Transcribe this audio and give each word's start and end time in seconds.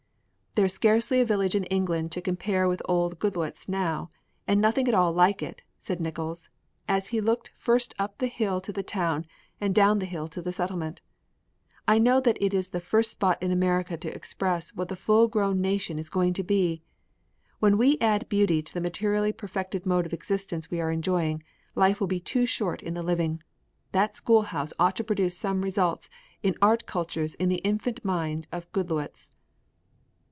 "There 0.55 0.65
is 0.65 0.73
scarcely 0.73 1.21
a 1.21 1.25
village 1.25 1.55
in 1.55 1.63
England 1.63 2.11
to 2.11 2.21
compare 2.21 2.67
with 2.67 2.81
old 2.83 3.19
Goodloets 3.19 3.69
now, 3.69 4.11
and 4.45 4.59
nothing 4.59 4.85
at 4.89 4.93
all 4.93 5.13
like 5.13 5.41
it," 5.41 5.61
said 5.79 6.01
Nickols, 6.01 6.49
as 6.89 7.07
he 7.07 7.21
looked 7.21 7.51
first 7.55 7.95
up 7.97 8.17
the 8.17 8.27
hill 8.27 8.59
to 8.59 8.73
the 8.73 8.83
Town 8.83 9.25
and 9.61 9.73
down 9.73 9.99
the 9.99 10.05
hill 10.05 10.27
to 10.27 10.41
the 10.41 10.51
Settlement. 10.51 10.99
"I 11.87 11.99
know 11.99 12.19
that 12.19 12.37
it 12.41 12.53
is 12.53 12.69
the 12.69 12.81
first 12.81 13.11
spot 13.11 13.41
in 13.41 13.49
America 13.53 13.95
to 13.95 14.13
express 14.13 14.75
what 14.75 14.89
the 14.89 14.97
full 14.97 15.29
grown 15.29 15.61
nation 15.61 15.97
is 15.97 16.09
going 16.09 16.33
to 16.33 16.43
be. 16.43 16.81
When 17.59 17.77
we 17.77 17.97
add 18.01 18.27
beauty 18.27 18.61
to 18.61 18.73
the 18.73 18.81
materially 18.81 19.31
perfected 19.31 19.85
mode 19.85 20.05
of 20.05 20.11
existence 20.11 20.69
we 20.69 20.81
are 20.81 20.91
enjoying, 20.91 21.43
life 21.75 22.01
will 22.01 22.07
be 22.07 22.19
too 22.19 22.45
short 22.45 22.83
in 22.83 22.93
the 22.93 23.01
living. 23.03 23.41
That 23.93 24.17
schoolhouse 24.17 24.73
ought 24.77 24.97
to 24.97 25.03
produce 25.05 25.37
some 25.37 25.61
results 25.61 26.09
in 26.43 26.57
art 26.61 26.85
cultures 26.85 27.35
in 27.35 27.47
the 27.47 27.59
infant 27.63 28.03
mind 28.03 28.47
of 28.51 28.69
Goodloets." 28.73 29.29